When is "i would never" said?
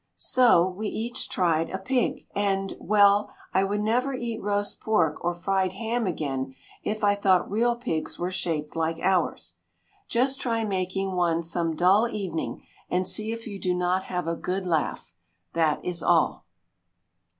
3.53-4.15